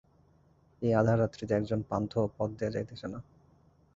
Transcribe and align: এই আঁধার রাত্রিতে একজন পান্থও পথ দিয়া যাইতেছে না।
এই 0.81 0.91
আঁধার 0.93 1.17
রাত্রিতে 1.19 1.53
একজন 1.55 1.79
পান্থও 1.89 2.25
পথ 2.37 2.49
দিয়া 2.51 2.71
যাইতেছে 2.71 3.07
না। 3.07 3.19